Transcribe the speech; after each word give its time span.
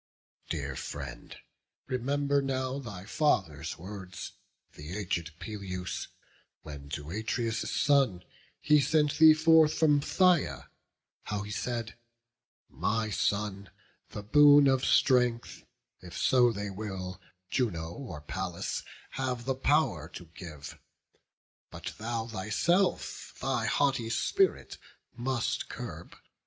Dear 0.49 0.75
friend, 0.75 1.37
remember 1.85 2.41
now 2.41 2.79
thy 2.79 3.05
father's 3.05 3.77
words, 3.77 4.31
The 4.73 4.97
aged 4.97 5.37
Peleus, 5.37 6.07
when 6.63 6.89
to 6.89 7.11
Atreus' 7.11 7.69
son 7.69 8.23
He 8.59 8.81
sent 8.81 9.19
thee 9.19 9.35
forth 9.35 9.75
from 9.75 9.99
Phthia, 10.01 10.69
how 11.25 11.43
he 11.43 11.51
said, 11.51 11.99
'My 12.67 13.11
son, 13.11 13.69
the 14.09 14.23
boon 14.23 14.67
of 14.67 14.83
strength, 14.83 15.65
if 15.99 16.17
so 16.17 16.51
they 16.51 16.71
will, 16.71 17.21
Juno 17.51 17.91
or 17.93 18.21
Pallas 18.21 18.81
have 19.11 19.45
the 19.45 19.53
pow'r 19.53 20.09
to 20.13 20.25
give; 20.33 20.79
But 21.69 21.93
thou 21.99 22.25
thyself 22.25 23.35
thy 23.39 23.67
haughty 23.67 24.09
spirit 24.09 24.79
must 25.15 25.69
curb. 25.69 26.15